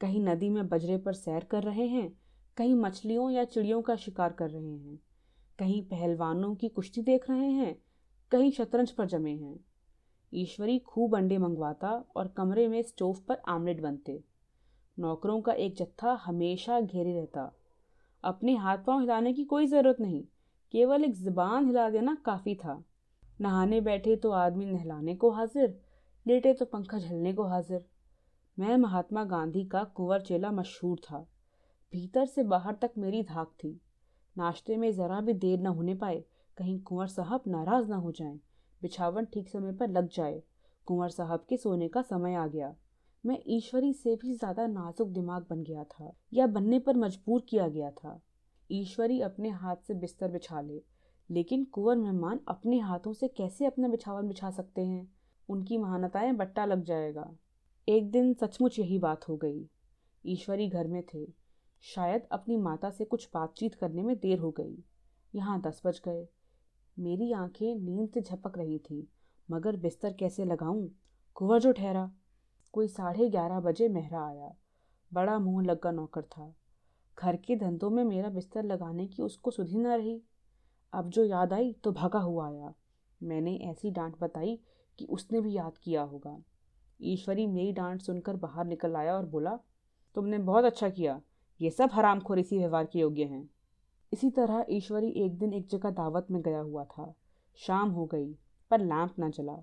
कहीं 0.00 0.20
नदी 0.20 0.48
में 0.48 0.68
बजरे 0.68 0.96
पर 0.98 1.12
सैर 1.12 1.44
कर 1.44 1.62
रहे 1.62 1.86
हैं, 1.86 2.10
कहीं 2.56 2.74
मछलियों 2.74 3.30
या 3.30 3.44
चिड़ियों 3.44 3.80
का 3.82 3.96
शिकार 3.96 4.32
कर 4.32 4.50
रहे 4.50 4.62
हैं, 4.62 4.98
कहीं 5.58 5.82
पहलवानों 5.82 6.54
की 6.54 6.68
कुश्ती 6.68 7.02
देख 7.02 7.28
रहे 7.30 7.50
हैं, 7.50 7.74
कहीं 8.32 8.50
शतरंज 8.52 8.90
पर 8.90 9.06
जमे 9.06 9.32
हैं। 9.32 9.58
ईश्वरी 10.32 10.78
खूब 10.78 11.16
अंडे 11.16 11.38
मंगवाता 11.38 11.92
और 12.16 12.28
कमरे 12.28 12.66
में 12.68 12.82
स्टोव 12.82 13.20
पर 13.28 13.40
आमलेट 13.48 13.80
बनते। 13.80 14.20
नौकरों 14.98 15.40
का 15.40 15.52
एक 15.52 15.76
जत्था 15.76 16.12
हमेशा 16.24 16.80
घेरे 16.80 17.12
रहता। 17.12 17.50
अपने 18.24 18.56
हाथ 18.56 18.78
पाँव 18.78 19.00
हिलाने 19.00 19.32
की 19.32 19.44
कोई 19.44 19.66
ज़रूरत 19.66 20.00
नहीं 20.00 20.22
केवल 20.74 21.04
एक 21.04 21.14
ज़बान 21.16 21.66
हिला 21.66 21.88
देना 21.90 22.16
काफ़ी 22.24 22.54
था। 22.54 22.82
नहाने 23.40 23.80
बैठे 23.80 24.16
तो 24.16 24.30
आदमी 24.32 24.64
नहलाने 24.66 25.14
को 25.16 25.30
हाजिर 25.30 25.78
लेटे 26.26 26.52
तो 26.54 26.64
पंखा 26.64 26.98
झलने 26.98 27.32
को 27.32 27.44
हाजिर। 27.44 27.84
मैं 28.58 28.76
महात्मा 28.76 29.24
गांधी 29.26 29.64
का 29.64 29.82
कुंवर 29.86 30.20
चेला 30.20 30.50
मशहूर 30.52 30.98
था। 31.00 31.26
भीतर 31.92 32.26
से 32.26 32.42
बाहर 32.44 32.74
तक 32.74 32.92
मेरी 32.98 33.22
धाक 33.22 33.52
थी। 33.54 33.80
नाश्ते 34.36 34.76
में 34.76 34.90
ज़रा 34.92 35.20
भी 35.20 35.32
देर 35.34 35.60
ना 35.60 35.70
होने 35.70 35.94
पाए 35.94 36.22
कहीं 36.56 36.78
कुंवर 36.80 37.06
साहब 37.08 37.42
नाराज़ 37.48 37.90
न 37.90 37.94
हो 37.94 38.12
जाएँ, 38.12 38.38
बिछावन 38.82 39.24
ठीक 39.24 39.48
समय 39.48 39.72
पर 39.72 39.88
लग 39.88 40.08
जाए। 40.08 40.42
कुंवर 40.86 41.08
साहब 41.10 41.44
के 41.48 41.56
सोने 41.56 41.88
का 41.88 42.02
समय 42.02 42.34
आ 42.34 42.46
गया। 42.46 42.74
मैं 43.24 43.38
ईश्वरी 43.48 43.92
से 43.92 44.14
भी 44.16 44.34
ज़्यादा 44.34 44.66
नाजुक 44.66 45.08
दिमाग 45.08 45.46
बन 45.50 45.62
गया 45.62 45.84
था 45.84 46.12
या 46.34 46.46
बनने 46.48 46.78
पर 46.78 46.96
मजबूर 46.96 47.44
किया 47.48 47.68
गया 47.68 47.90
था। 47.92 48.20
ईश्वरी 48.70 49.20
अपने 49.20 49.48
हाथ 49.48 49.76
से 49.76 49.94
बिस्तर 49.94 50.30
बिछा 50.30 50.60
ले। 50.60 50.82
लेकिन 51.30 51.64
कुंवर 51.64 51.96
मेहमान 51.96 52.40
अपने 52.48 52.78
हाथों 52.78 53.12
से 53.12 53.28
कैसे 53.28 53.66
अपना 53.66 53.88
बिछावन 53.88 54.28
बिछा 54.28 54.50
सकते 54.50 54.86
हैं? 54.86 55.12
उनकी 55.48 55.78
महानताएँ 55.78 56.32
बट्टा 56.32 56.64
लग 56.64 56.82
जाएगा। 56.82 57.34
एक 57.88 58.10
दिन 58.10 58.34
सचमुच 58.34 58.78
यही 58.78 58.98
बात 58.98 59.28
हो 59.28 59.36
गई। 59.36 59.68
ईश्वरी 60.26 60.68
घर 60.68 60.86
में 60.86 61.02
थे। 61.14 61.32
शायद 61.80 62.26
अपनी 62.32 62.56
माता 62.56 62.90
से 62.90 63.04
कुछ 63.04 63.28
बातचीत 63.34 63.74
करने 63.74 64.02
में 64.02 64.18
देर 64.18 64.38
हो 64.38 64.50
गई। 64.50 64.84
यहाँ 65.34 65.60
दस 65.60 65.82
बज 65.86 66.00
गए। 66.04 66.28
मेरी 66.98 67.32
आँखें 67.32 67.74
नींद 67.74 68.10
से 68.10 68.20
झपक 68.20 68.58
रही 68.58 68.78
थी। 68.78 69.08
मगर 69.50 69.76
बिस्तर 69.76 70.12
कैसे 70.12 70.44
लगाऊँ? 70.44 70.90
कुंवर 71.34 71.60
जो 71.60 71.72
ठहरा। 71.72 72.12
कोई 72.72 72.88
साढ़े 72.88 73.30
ग्यारह 73.30 73.60
बजे 73.60 73.88
मेहरा 73.88 74.26
आया। 74.26 74.54
बड़ा 75.12 75.38
मुँह 75.38 75.64
लगा 75.64 75.90
नौकर 75.90 76.22
था। 76.22 76.54
घर 77.18 77.36
के 77.36 77.56
धंधों 77.56 77.90
में 77.90 78.04
मेरा 78.04 78.28
बिस्तर 78.28 78.64
लगाने 78.64 79.06
की 79.06 79.22
उसको 79.22 79.50
सुधी 79.50 79.76
न 79.76 79.86
रही। 79.86 80.22
अब 80.92 81.10
जो 81.10 81.24
याद 81.24 81.52
आई 81.52 81.72
तो 81.72 81.92
भागा 81.92 82.18
हुआ 82.18 82.48
आया। 82.48 82.74
मैंने 83.22 83.56
ऐसी 83.56 83.90
डांट 83.90 84.18
बताई 84.20 84.60
कि 84.98 85.04
उसने 85.04 85.40
भी 85.40 85.52
याद 85.52 85.78
किया 85.78 86.02
होगा। 86.02 86.42
ईश्वरी 87.02 87.46
मेरी 87.46 87.72
डांट 87.72 88.02
सुनकर 88.02 88.36
बाहर 88.36 88.66
निकल 88.66 88.96
आया 88.96 89.14
और 89.14 89.26
बोला, 89.26 89.58
तुमने 90.14 90.38
बहुत 90.38 90.64
अच्छा 90.64 90.88
किया। 90.88 91.20
ये 91.60 91.70
सब 91.70 91.90
हरामखोर 91.92 92.38
इसी 92.38 92.58
व्यवहार 92.58 92.84
के 92.84 92.98
योग्य 92.98 93.24
हैं। 93.24 93.50
इसी 94.12 94.30
तरह 94.30 94.66
ईश्वरी 94.70 95.08
एक 95.08 95.38
दिन 95.38 95.52
एक 95.52 95.66
जगह 95.66 95.90
दावत 95.90 96.26
में 96.30 96.42
गया 96.42 96.60
हुआ 96.60 96.84
था। 96.84 97.14
शाम 97.56 97.90
हो 97.90 98.06
गई, 98.06 98.36
पर 98.70 98.80
लैंप 98.80 99.18
ना 99.18 99.28
जला। 99.28 99.56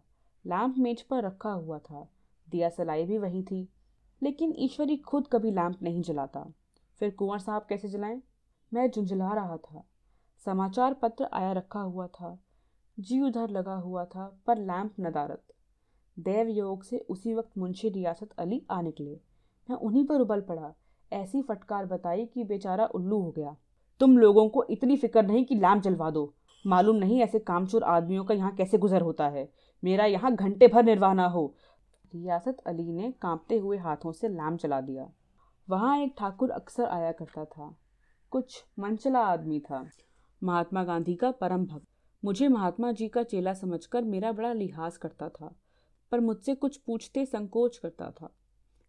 लैंप 0.45 0.75
मेज 0.77 1.01
पर 1.01 1.23
रखा 1.23 1.51
हुआ 1.51 1.79
था। 1.79 2.09
दिया 2.49 2.69
सलाई 2.69 3.05
भी 3.05 3.17
वही 3.17 3.43
थी, 3.43 3.69
लेकिन 4.23 4.53
ईश्वरी 4.57 4.97
खुद 4.97 5.27
कभी 5.27 5.51
लैंप 5.51 5.81
नहीं 5.81 6.01
जलाता। 6.01 6.53
फिर 6.99 7.11
कुंवर 7.11 7.39
साहब 7.39 7.65
कैसे 7.69 7.87
जलाएँ? 7.87 8.21
मैं 8.73 8.91
झुंझला 8.91 9.33
रहा 9.33 9.57
था। 9.57 9.83
समाचार 10.45 10.93
पत्र 10.93 11.27
आया 11.33 11.51
रखा 11.51 11.79
हुआ 11.79 12.07
था। 12.07 12.39
जी 12.99 13.21
उधर 13.21 13.49
लगा 13.49 13.75
हुआ 13.75 14.05
था, 14.05 14.41
पर 14.47 14.57
लैंप 14.57 14.93
नदारत 14.99 15.43
देव 16.19 16.47
योग 16.47 16.83
से 16.83 16.97
उसी 16.97 17.33
वक्त 17.33 17.57
मुंशी 17.57 17.89
रियासत 17.89 18.29
अली 18.37 18.65
आ 18.71 18.81
निकले। 18.81 19.19
मैं 19.69 19.77
उन्हीं 19.77 20.05
पर 20.05 20.21
उबल 20.21 20.41
पड़ा। 20.41 20.73
ऐसी 21.13 21.41
फटकार 21.41 21.85
बताई 21.85 22.25
कि 22.25 22.43
बेचारा 22.43 22.85
उल्लू 22.85 23.19
हो 23.21 23.31
गया। 23.31 23.55
तुम 23.99 24.17
लोगों 24.17 24.49
को 24.49 24.63
इतनी 24.63 24.97
फ़िक्र 24.97 25.23
नहीं 25.23 25.45
कि 25.45 25.55
लैम्प 25.55 25.83
जलवा 25.83 26.09
दो। 26.09 26.33
मालूम 26.67 26.95
नहीं 26.95 27.21
ऐसे 27.21 27.39
कामचोर 27.39 27.83
आदमियों 27.83 28.25
का 28.25 28.33
यहाँ 28.33 28.55
कैसे 28.55 28.77
गुजर 28.77 29.01
होता 29.01 29.27
है। 29.27 29.49
मेरा 29.83 30.05
यहाँ 30.05 30.35
घंटे 30.35 30.67
भर 30.67 30.83
निर्वाह 30.83 31.13
ना 31.13 31.27
हो। 31.27 31.55
रियासत 32.13 32.57
अली 32.65 32.91
ने 32.91 33.11
कांपते 33.11 33.57
हुए 33.57 33.77
हाथों 33.77 34.11
से 34.11 34.29
लैम्प 34.29 34.59
जला 34.59 34.81
दिया। 34.81 35.11
वहाँ 35.67 35.97
एक 35.99 36.13
ठाकुर 36.17 36.49
अक्सर 36.51 36.85
आया 36.85 37.11
करता 37.11 37.45
था। 37.45 37.75
कुछ 38.31 38.63
मनचला 38.79 39.19
आदमी 39.19 39.59
था। 39.59 39.83
महात्मा 40.41 40.83
गांधी 40.83 41.15
का 41.15 41.31
परम 41.31 41.65
भक्त। 41.65 41.87
मुझे 42.23 42.47
महात्मा 42.47 42.91
जी 42.91 43.07
का 43.07 43.23
चेला 43.23 43.53
समझकर 43.53 44.03
मेरा 44.03 44.31
बड़ा 44.31 44.51
लिहाज 44.53 44.97
करता 44.97 45.29
था, 45.29 45.53
पर 46.11 46.19
मुझसे 46.19 46.55
कुछ 46.55 46.77
पूछते 46.77 47.25
संकोच 47.25 47.77
करता 47.77 48.09
था। 48.11 48.29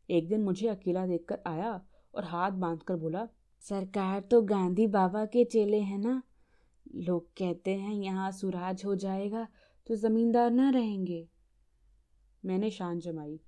एक 0.09 0.29
दिन 0.29 0.43
मुझे 0.43 0.69
अकेला 0.69 1.07
देखकर 1.07 1.39
आया 1.47 1.81
और 2.15 2.25
हाथ 2.25 2.51
बांधकर 2.51 2.97
बोला, 2.97 3.27
सरकार 3.65 4.21
तो 4.21 4.41
गांधी 4.43 4.87
बाबा 4.87 5.25
के 5.25 5.45
चेले 5.45 5.81
हैं 5.81 5.99
ना? 5.99 6.23
लोग 6.87 7.27
कहते 7.39 7.75
हैं 7.75 7.95
यहाँ 7.95 8.31
सुराज 8.33 8.85
हो 8.85 8.95
जाएगा 8.97 9.47
तो 9.87 9.97
जमींदार 9.97 10.51
ना 10.51 10.69
रहेंगे। 10.71 11.27
मैंने 12.45 12.71
शान 12.71 12.99
जमाई। 13.01 13.39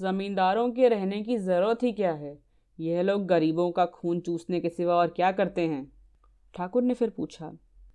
जमींदारों 0.00 0.70
के 0.70 0.88
रहने 0.88 1.22
की 1.22 1.36
ज़रूरत 1.38 1.82
ही 1.82 1.92
क्या 1.92 2.12
है? 2.12 2.45
यह 2.80 3.02
लोग 3.02 3.26
गरीबों 3.26 3.70
का 3.72 3.86
खून 3.86 4.20
चूसने 4.20 4.60
के 4.60 4.68
सिवा 4.68 4.94
और 4.94 5.08
क्या 5.08 5.32
करते 5.32 5.66
हैं? 5.66 5.92
ठाकुर 6.54 6.82
ने 6.82 6.94
फिर 6.94 7.10
पूछा 7.10 7.52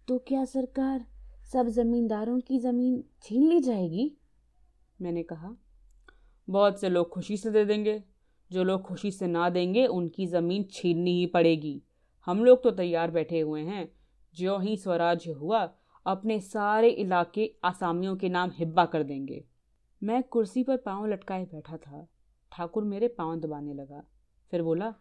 तो 0.07 0.17
क्या 0.17 0.45
सरकार 0.45 1.05
सब 1.53 1.67
जमींदारों 1.67 2.39
की 2.39 2.59
ज़मीन 2.59 3.03
छीन 3.23 3.47
ली 3.50 3.59
जाएगी? 3.59 4.11
मैंने 5.01 5.23
कहा 5.23 5.55
बहुत 6.47 6.79
से 6.81 6.89
लोग 6.89 7.09
खुशी 7.09 7.38
से 7.38 7.51
दे 7.51 7.65
देंगे। 7.65 8.03
जो 8.51 8.63
लोग 8.63 8.81
खुशी 8.81 9.11
से 9.11 9.27
ना 9.27 9.50
देंगे 9.50 9.85
उनकी 9.85 10.27
ज़मीन 10.27 10.65
छीननी 10.71 11.11
ही 11.11 11.25
पड़ेगी। 11.25 11.81
हम 12.25 12.43
लोग 12.43 12.63
तो 12.63 12.71
तैयार 12.71 13.11
बैठे 13.11 13.39
हुए 13.39 13.61
हैं। 13.61 13.91
जो 14.35 14.57
ही 14.59 14.77
स्वराज्य 14.77 15.31
हुआ 15.31 15.59
अपने 16.05 16.39
सारे 16.39 16.89
इलाके 16.89 17.51
आसामियों 17.63 18.15
के 18.15 18.29
नाम 18.29 18.51
हिब्बा 18.53 18.85
कर 18.85 19.03
देंगे। 19.03 19.43
मैं 20.03 20.23
कुर्सी 20.23 20.63
पर 20.63 20.77
पाँव 20.77 21.05
लटकाए 21.05 21.45
बैठा 21.45 21.77
था। 21.77 22.07
ठाकुर 22.51 22.83
मेरे 22.83 23.07
पाँव 23.07 23.39
दबाने 23.39 23.73
लगा। 23.73 24.03
फिर 24.53 24.62
बोला, 24.62 24.93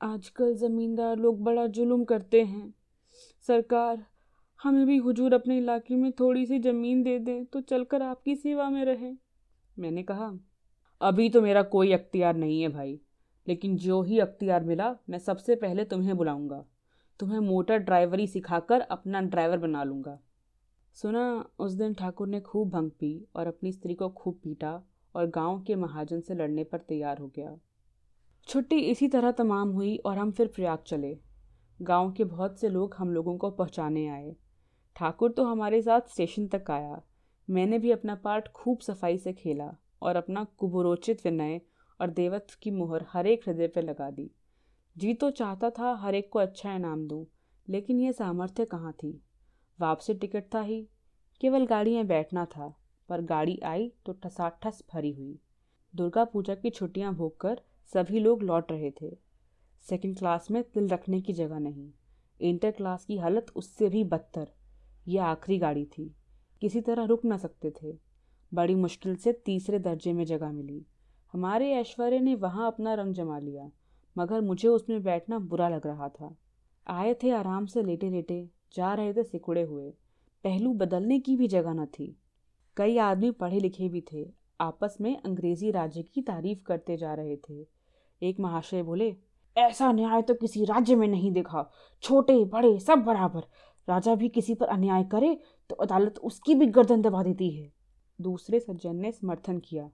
आजकल 0.00 0.54
ज़मींदार 0.54 1.16
लोग 1.16 1.42
बड़ा 1.42 1.66
जुल्म 1.66 2.04
करते 2.04 2.42
हैं। 2.42 2.74
सरकार, 3.48 4.04
हमें 4.60 4.86
भी 4.86 4.96
हुजूर 4.96 5.34
अपने 5.34 5.58
इलाके 5.58 5.96
में 5.96 6.10
थोड़ी 6.12 6.44
सी 6.46 6.58
ज़मीन 6.58 7.02
दे 7.02 7.18
दें 7.18 7.44
तो 7.44 7.60
चलकर 7.60 8.02
आपकी 8.02 8.34
सेवा 8.36 8.68
में 8.70 8.84
रहें। 8.84 9.16
मैंने 9.76 10.02
कहा, 10.02 10.32
अभी 11.00 11.28
तो 11.30 11.42
मेरा 11.42 11.62
कोई 11.62 11.92
अख्तियार 11.92 12.36
नहीं 12.36 12.60
है 12.62 12.68
भाई, 12.68 13.00
लेकिन 13.46 13.76
जो 13.76 14.02
ही 14.02 14.18
अख्तियार 14.18 14.64
मिला, 14.64 14.94
मैं 15.10 15.18
सबसे 15.18 15.56
पहले 15.56 15.84
तुम्हें 15.84 16.16
बुलाऊँगा। 16.16 16.64
तुम्हें 17.20 17.38
मोटर 17.40 17.78
ड्राइवरी 17.78 18.26
सिखाकर 18.26 18.80
अपना 18.80 19.20
ड्राइवर 19.20 19.58
बना 19.58 19.84
लूँगा। 19.84 20.18
सुना, 20.96 21.44
उस 21.58 21.72
दिन 21.72 21.94
ठाकुर 21.94 22.28
ने 22.28 22.40
खूब 22.40 22.70
भंग 22.70 22.90
पी 22.90 23.26
और 23.36 23.46
अपनी 23.46 23.72
स्त्री 23.72 23.94
को 23.94 24.08
खूब 24.08 24.40
पीटा 24.44 24.82
और 25.14 25.26
गाँव 25.26 25.62
के 25.62 25.74
महाजन 25.74 26.20
से 26.20 26.34
लड़ने 26.34 26.64
पर 26.64 26.78
तैयार 26.78 27.18
हो 27.18 27.28
गया। 27.36 27.56
छुट्टी 28.48 28.76
इसी 28.80 29.06
तरह 29.08 29.30
तमाम 29.30 29.70
हुई 29.70 29.96
और 29.96 30.18
हम 30.18 30.30
फिर 30.30 30.46
प्रयाग 30.46 30.82
चले। 30.86 31.16
गाँव 31.80 32.12
के 32.12 32.24
बहुत 32.24 32.60
से 32.60 32.68
लोग 32.68 32.94
हम 32.98 33.12
लोगों 33.12 33.36
को 33.38 33.50
पहुँचाने 33.50 34.06
आए। 34.08 34.34
ठाकुर 34.96 35.32
तो 35.32 35.44
हमारे 35.44 35.80
साथ 35.82 36.00
स्टेशन 36.00 36.46
तक 36.46 36.70
आया। 36.70 37.00
मैंने 37.48 37.78
भी 37.78 37.90
अपना 37.90 38.14
पार्ट 38.14 38.48
खूब 38.48 38.78
सफ़ाई 38.78 39.18
से 39.18 39.32
खेला 39.32 39.70
और 40.02 40.16
अपना 40.16 40.44
कुबरोचित 40.58 41.24
विनय 41.24 41.60
और 42.00 42.10
देवत्व 42.10 42.56
की 42.62 42.70
मोहर 42.70 43.06
हर 43.08 43.26
एक 43.26 43.48
हृदय 43.48 43.68
पर 43.68 43.82
लगा 43.82 44.10
दी। 44.10 44.30
जी 44.96 45.14
तो 45.14 45.30
चाहता 45.30 45.70
था 45.70 45.94
हर 45.94 46.14
एक 46.14 46.30
को 46.32 46.38
अच्छा 46.38 46.74
इनाम 46.74 47.06
दूँ, 47.08 47.24
लेकिन 47.68 48.00
यह 48.00 48.12
सामर्थ्य 48.12 48.64
कहाँ 48.64 48.92
थी? 48.92 49.20
वापसी 49.78 50.14
टिकट 50.14 50.54
था 50.54 50.60
ही। 50.60 50.82
केवल 51.40 51.66
गाड़ी 51.66 51.94
में 51.94 52.06
बैठना 52.06 52.44
था, 52.46 52.74
पर 53.08 53.20
गाड़ी 53.20 53.60
आई 53.64 53.92
तो 54.06 54.12
ठसाठस 54.12 54.82
भरी 54.94 55.12
हुई। 55.12 55.38
दुर्गा 55.94 56.24
पूजा 56.24 56.54
की 56.54 56.70
छुट्टियाँ 56.70 57.14
भोग 57.14 57.40
कर 57.40 57.60
सभी 57.92 58.18
लोग 58.18 58.42
लौट 58.42 58.72
रहे 58.72 58.90
थे। 58.90 59.18
सेकंड 59.88 60.18
क्लास 60.18 60.50
में 60.50 60.62
तिल 60.62 60.88
रखने 60.88 61.20
की 61.20 61.32
जगह 61.32 61.58
नहीं। 61.58 61.90
इंटर 62.40 62.70
क्लास 62.70 63.04
की 63.04 63.16
हालत 63.16 63.46
उससे 63.56 63.88
भी 63.88 64.04
बदतर। 64.04 64.48
यह 65.08 65.24
आखिरी 65.24 65.58
गाड़ी 65.58 65.84
थी। 65.84 66.14
किसी 66.60 66.80
तरह 66.80 67.04
रुक 67.04 67.24
ना 67.24 67.36
सकते 67.36 67.72
थे। 67.82 67.98
बड़ी 68.54 68.74
मुश्किल 68.74 69.16
से 69.16 69.32
तीसरे 69.32 69.78
दर्जे 69.78 70.12
में 70.12 70.24
जगह 70.24 70.52
मिली। 70.52 70.86
हमारे 71.32 71.72
ऐश्वर्य 71.72 72.20
ने 72.20 72.34
वहाँ 72.34 72.66
अपना 72.66 72.94
रंग 72.94 73.14
जमा 73.14 73.38
लिया, 73.38 73.70
मगर 74.18 74.40
मुझे 74.40 74.68
उसमें 74.68 75.02
बैठना 75.02 75.38
बुरा 75.38 75.68
लग 75.68 75.86
रहा 75.86 76.08
था। 76.08 76.36
आए 76.86 77.14
थे 77.14 77.30
आराम 77.30 77.66
से 77.66 77.82
लेटे 77.82 78.10
लेटे 78.10 78.50
जा 78.74 78.94
रहे 78.94 79.14
थे 79.14 79.24
सिकुड़े 79.24 79.62
हुए। 79.62 79.90
पहलू 80.44 80.72
बदलने 80.74 81.20
की 81.20 81.36
भी 81.36 81.48
जगह 81.48 81.72
न 81.72 81.86
थी। 81.86 82.16
कई 82.76 82.98
आदमी 82.98 83.30
पढ़े 83.30 83.60
लिखे 83.60 83.88
भी 83.88 84.04
थे। 84.12 84.32
आपस 84.60 84.96
में 85.00 85.22
अंग्रेज़ी 85.22 85.70
राज्य 85.70 86.02
की 86.02 86.22
तारीफ़ 86.22 86.62
करते 86.62 86.96
जा 86.96 87.14
रहे 87.14 87.36
थे। 87.36 87.75
एक 88.22 88.40
महाशय 88.40 88.82
बोले, 88.82 89.16
ऐसा 89.56 89.90
न्याय 89.92 90.22
तो 90.22 90.34
किसी 90.34 90.64
राज्य 90.64 90.94
में 90.94 91.06
नहीं 91.08 91.30
देखा। 91.32 91.70
छोटे, 92.02 92.44
बड़े, 92.44 92.78
सब 92.78 92.98
बराबर। 92.98 93.42
राजा 93.88 94.14
भी 94.14 94.28
किसी 94.28 94.54
पर 94.54 94.66
अन्याय 94.66 95.04
करे 95.04 95.40
तो 95.70 95.74
अदालत 95.74 96.18
उसकी 96.18 96.54
भी 96.54 96.66
गर्दन 96.66 97.02
दबा 97.02 97.22
देती 97.22 97.50
है। 97.50 97.72
दूसरे 98.20 98.60
सज्जन 98.60 98.96
ने 98.96 99.12
समर्थन 99.12 99.58
किया। 99.58 99.90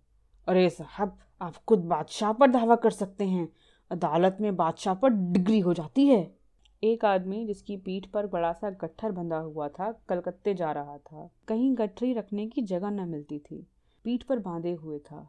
अरे 0.48 0.68
साहब, 0.70 1.18
आप 1.42 1.56
खुद 1.68 1.84
बादशाह 1.84 2.32
पर 2.32 2.50
दावा 2.50 2.76
कर 2.76 2.90
सकते 2.90 3.24
हैं। 3.24 3.48
अदालत 3.90 4.38
में 4.40 4.56
बादशाह 4.56 4.94
पर 4.94 5.08
डिग्री 5.08 5.58
हो 5.60 5.74
जाती 5.74 6.06
है। 6.06 6.36
एक 6.84 7.04
आदमी 7.04 7.46
जिसकी 7.46 7.76
पीठ 7.76 8.06
पर 8.06 8.26
बड़ा 8.26 8.52
सा 8.52 8.70
गट्ठर 8.70 9.12
बंधा 9.12 9.36
हुआ 9.36 9.68
था, 9.68 9.90
कलकत्ते 10.08 10.54
जा 10.54 10.72
रहा 10.72 10.96
था। 10.98 11.30
कहीं 11.48 11.74
गठरी 11.78 12.12
रखने 12.12 12.46
की 12.46 12.62
जगह 12.62 12.90
न 12.90 13.08
मिलती 13.08 13.38
थी। 13.38 13.66
पीठ 14.04 14.22
पर 14.22 14.38
बांधे 14.38 14.72
हुए 14.72 14.98
था। 14.98 15.28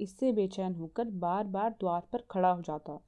इससे 0.00 0.32
बेचैन 0.32 0.74
होकर 0.74 1.04
बार 1.04 1.44
बार 1.46 1.70
द्वार 1.70 2.02
पर 2.12 2.22
खड़ा 2.30 2.50
हो 2.50 2.62
जाता। 2.62 2.98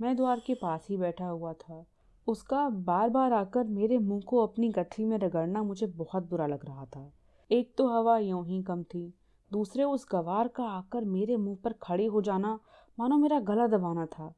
मैं 0.00 0.16
द्वार 0.16 0.40
के 0.40 0.54
पास 0.54 0.86
ही 0.90 0.96
बैठा 0.96 1.26
हुआ 1.26 1.52
था। 1.52 1.84
उसका 2.26 2.68
बार 2.68 3.08
बार 3.08 3.32
आकर 3.32 3.64
मेरे 3.66 3.98
मुँह 3.98 4.20
को 4.20 4.42
अपनी 4.46 4.68
गठरी 4.68 5.04
में 5.04 5.16
रगड़ना 5.18 5.62
मुझे 5.62 5.86
बहुत 5.86 6.28
बुरा 6.30 6.46
लग 6.46 6.64
रहा 6.64 6.84
था। 6.86 7.10
एक 7.50 7.74
तो 7.78 7.86
हवा 7.88 8.18
यूँ 8.18 8.44
ही 8.46 8.62
कम 8.62 8.82
थी, 8.82 9.12
दूसरे 9.50 9.84
उस 9.84 10.06
गवार 10.12 10.48
का 10.48 10.64
आकर 10.64 11.04
मेरे 11.04 11.36
मुँह 11.36 11.56
पर 11.64 11.72
खड़े 11.82 12.06
हो 12.06 12.22
जाना, 12.22 12.58
मानो 12.98 13.16
मेरा 13.16 13.40
गला 13.40 13.66
दबाना 13.66 14.06
था। 14.06 14.32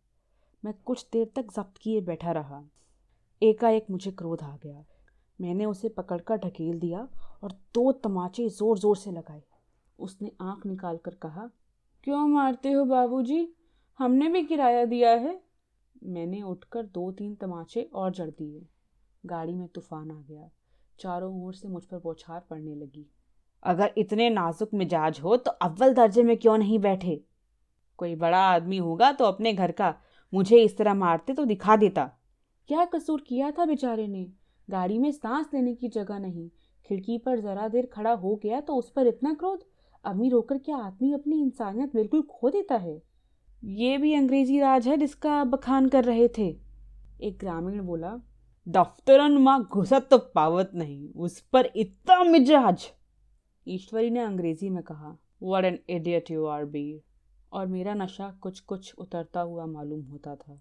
मैं 0.65 0.75
कुछ 0.85 1.07
देर 1.13 1.31
तक 1.37 1.53
जब्त 1.57 1.79
किए 1.83 2.01
बैठा 2.01 2.33
रहा। 2.33 2.63
एकाएक 3.43 3.87
मुझे 3.91 4.11
क्रोध 4.11 4.43
आ 4.43 4.57
गया। 4.57 4.85
मैंने 5.39 5.65
उसे 5.65 5.89
पकड़कर 5.89 6.37
ढकेल 6.37 6.79
दिया 6.81 7.09
और 7.43 7.53
दो 7.75 7.91
तमाचे 7.93 8.49
ज़ोर 8.49 8.79
ज़ोर 8.79 8.97
से 8.97 9.11
लगाए। 9.11 9.43
उसने 9.99 10.31
आँख 10.41 10.67
निकाल 10.67 10.97
कर 10.97 11.15
कहा 11.15 11.49
क्यों 12.05 12.27
मारते 12.29 12.71
हो 12.73 12.85
बाबूजी? 12.85 13.49
हमने 13.99 14.29
भी 14.29 14.43
किराया 14.43 14.85
दिया 14.85 15.11
है। 15.11 15.41
मैंने 16.05 16.41
उठकर 16.43 16.83
दो 16.85 17.11
तीन 17.13 17.35
तमाचे 17.35 17.83
और 17.95 18.11
जड़ 18.11 18.29
दिए। 18.31 18.63
गाड़ी 19.25 19.55
में 19.55 19.67
तूफ़ान 19.69 20.11
आ 20.11 20.21
गया। 20.21 20.49
चारों 21.01 21.45
ओर 21.45 21.55
से 21.55 21.69
मुझ 21.69 21.85
पर 21.85 21.99
बौछार 21.99 22.41
पड़ने 22.51 22.75
लगी। 22.75 23.07
अगर 23.63 23.93
इतने 23.99 24.31
नाजुक 24.31 24.75
मिजाज 24.75 25.21
हो 25.21 25.37
तो 25.37 25.51
अव्वल 25.51 25.95
दर्जे 25.95 26.23
में 26.23 26.37
क्यों 26.37 26.57
नहीं 26.59 26.79
बैठे? 26.79 27.21
कोई 27.99 28.15
बड़ा 28.15 28.41
आदमी 28.45 28.79
होगा 28.79 29.13
तो 29.13 29.25
अपने 29.25 29.53
घर 29.53 29.73
का 29.73 29.95
मुझे 30.33 30.63
इस 30.63 30.77
तरह 30.79 30.95
मारते 30.95 31.35
तो 31.35 31.45
दिखा 31.45 31.77
देता। 31.77 32.11
क्या 32.69 32.85
कसूर 32.85 33.25
किया 33.29 33.51
था 33.51 33.65
बेचारे 33.65 34.07
ने? 34.07 34.27
गाड़ी 34.69 34.99
में 34.99 35.11
सांस 35.13 35.51
लेने 35.55 35.75
की 35.75 35.89
जगह 35.89 36.19
नहीं। 36.19 36.49
खिड़की 36.87 37.19
पर 37.19 37.41
जरा 37.41 37.69
देर 37.69 37.87
खड़ा 37.87 38.13
हो 38.13 38.35
गया 38.37 38.61
तो 38.61 38.75
उस 38.75 38.91
पर 38.91 39.07
इतना 39.07 39.35
क्रोध? 39.35 39.65
अमीर 40.05 40.33
होकर 40.33 40.59
क्या 40.59 40.77
आदमी 40.77 41.13
अपनी 41.13 41.41
इंसानियत 41.43 41.95
बिल्कुल 41.95 42.23
खो 42.23 42.51
देता 42.51 42.77
है। 42.77 43.03
ये 43.65 43.99
भी 43.99 44.15
अंग्रेज़ी 44.15 44.61
राज 44.61 44.89
है 44.89 44.97
जिसका 44.97 45.43
बखान 45.45 45.89
कर 45.89 46.05
रहे 46.05 46.29
थे। 46.29 46.49
एक 47.23 47.37
ग्रामीण 47.39 47.81
बोला, 47.81 48.17
दफ्तरन 48.67 49.37
माँ 49.39 49.69
घुसत 49.73 50.09
तो 50.11 50.19
पावत 50.19 50.71
नहीं, 50.75 51.13
उस 51.13 51.41
पर 51.41 51.71
इतना 51.77 52.23
मिजाज। 52.25 52.87
ईश्वरी 53.67 54.11
ने 54.11 54.21
अंग्रेज़ी 54.21 54.71
में 54.71 54.83
कहा 54.83 55.17
what 55.43 55.65
an 55.65 55.79
idiot 55.91 56.31
you 56.31 56.47
are 56.47 56.65
be. 56.65 57.03
और 57.53 57.67
मेरा 57.67 57.95
नशा 57.95 58.31
कुछ 58.41 58.61
कुछ 58.61 58.95
उतरता 58.99 59.41
हुआ 59.41 59.67
मालूम 59.67 60.03
होता 60.03 60.35
था। 60.35 60.61